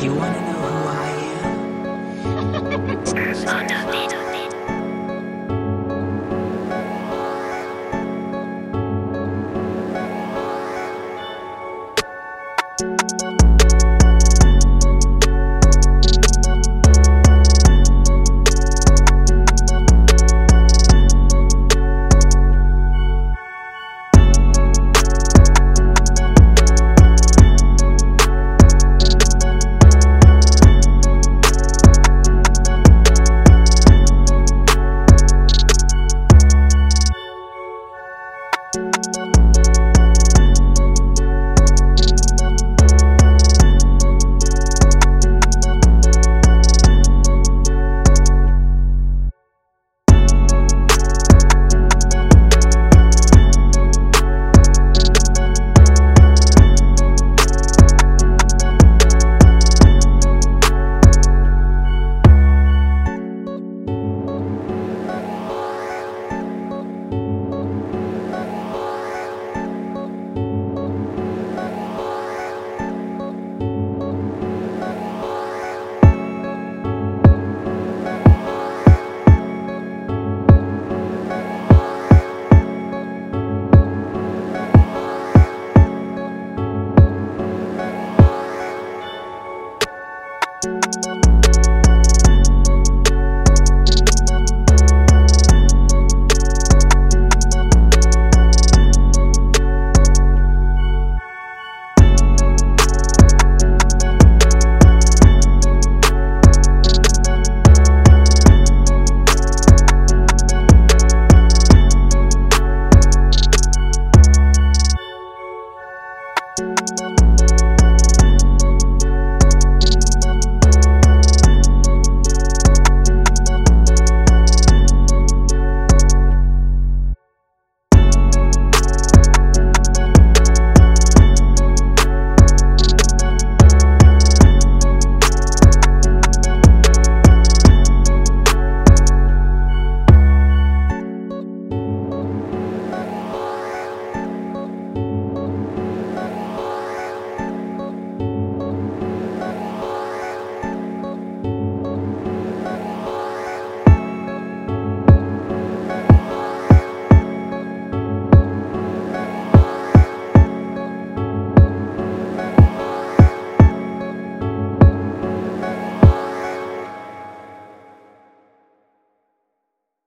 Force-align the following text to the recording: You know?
You 0.00 0.14
know? 0.14 0.49